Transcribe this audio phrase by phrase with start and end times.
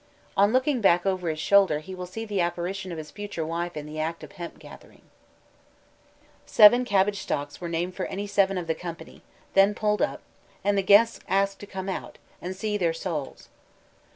[0.35, 3.77] On looking back over his shoulder he will see the apparition of his future wife
[3.77, 5.11] in the act of gathering hemp.
[6.47, 9.21] Seven cabbage stalks were named for any seven of the company,
[9.53, 10.21] then pulled up,
[10.63, 13.49] and the guests asked to come out, and "see their sowls."